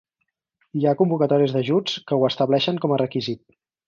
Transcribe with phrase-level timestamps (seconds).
[0.79, 3.45] Hi ha convocatòries d'ajuts que ho estableixen com a requisit.